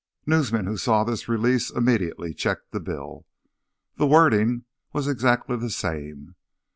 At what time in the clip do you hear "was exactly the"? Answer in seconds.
4.93-5.69